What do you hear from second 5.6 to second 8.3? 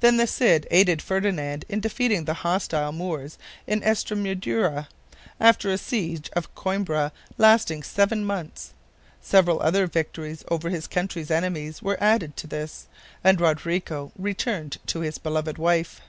a siege of Coimbra lasting seven